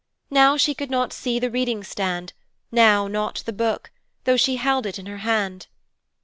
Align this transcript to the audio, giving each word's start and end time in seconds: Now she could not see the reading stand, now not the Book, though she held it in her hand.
Now 0.31 0.57
she 0.57 0.73
could 0.73 0.89
not 0.89 1.13
see 1.13 1.37
the 1.37 1.51
reading 1.51 1.83
stand, 1.83 2.33
now 2.71 3.07
not 3.07 3.43
the 3.45 3.53
Book, 3.53 3.91
though 4.23 4.35
she 4.35 4.55
held 4.55 4.87
it 4.87 4.97
in 4.97 5.05
her 5.05 5.19
hand. 5.19 5.67